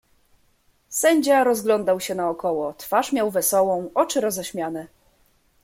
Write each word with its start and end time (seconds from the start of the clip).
"Sędzia 0.89 1.43
rozglądał 1.43 1.99
się 1.99 2.15
naokoło, 2.15 2.73
twarz 2.73 3.13
miał 3.13 3.31
zadowoloną, 3.31 3.91
oczy 3.95 4.21
roześmiane." 4.21 4.87